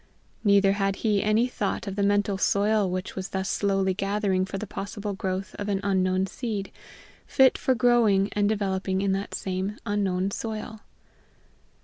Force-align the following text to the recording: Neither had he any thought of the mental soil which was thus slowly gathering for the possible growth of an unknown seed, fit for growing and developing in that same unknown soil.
Neither 0.43 0.71
had 0.71 0.95
he 1.05 1.21
any 1.21 1.47
thought 1.47 1.85
of 1.85 1.95
the 1.95 2.01
mental 2.01 2.35
soil 2.35 2.89
which 2.89 3.15
was 3.15 3.29
thus 3.29 3.47
slowly 3.47 3.93
gathering 3.93 4.45
for 4.45 4.57
the 4.57 4.65
possible 4.65 5.13
growth 5.13 5.55
of 5.59 5.69
an 5.69 5.79
unknown 5.83 6.25
seed, 6.25 6.71
fit 7.27 7.55
for 7.55 7.75
growing 7.75 8.29
and 8.33 8.49
developing 8.49 9.01
in 9.01 9.11
that 9.11 9.35
same 9.35 9.77
unknown 9.85 10.31
soil. 10.31 10.79